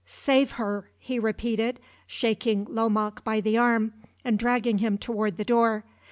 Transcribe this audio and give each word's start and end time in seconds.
"Save 0.07 0.53
her!" 0.53 0.89
he 0.97 1.19
repeated, 1.19 1.79
shaking 2.07 2.65
Lomaque 2.67 3.23
by 3.23 3.39
the 3.39 3.59
arm, 3.59 3.93
and 4.25 4.39
dragging 4.39 4.79
him 4.79 4.97
toward 4.97 5.37
the 5.37 5.45
door. 5.45 5.83